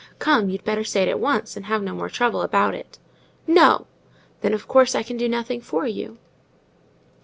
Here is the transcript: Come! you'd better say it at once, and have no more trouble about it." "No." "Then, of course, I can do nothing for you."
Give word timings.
Come! 0.17 0.49
you'd 0.49 0.63
better 0.63 0.83
say 0.83 1.03
it 1.03 1.09
at 1.09 1.19
once, 1.19 1.55
and 1.55 1.67
have 1.67 1.83
no 1.83 1.93
more 1.93 2.09
trouble 2.09 2.41
about 2.41 2.73
it." 2.73 2.97
"No." 3.45 3.85
"Then, 4.41 4.51
of 4.51 4.67
course, 4.67 4.95
I 4.95 5.03
can 5.03 5.15
do 5.15 5.29
nothing 5.29 5.61
for 5.61 5.85
you." 5.85 6.17